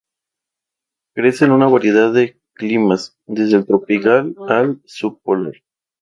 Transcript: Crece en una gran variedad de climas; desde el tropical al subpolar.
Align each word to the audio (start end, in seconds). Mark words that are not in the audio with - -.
Crece 1.13 1.45
en 1.45 1.51
una 1.51 1.65
gran 1.65 1.73
variedad 1.73 2.11
de 2.11 2.41
climas; 2.53 3.19
desde 3.27 3.57
el 3.57 3.67
tropical 3.67 4.33
al 4.47 4.81
subpolar. 4.83 5.53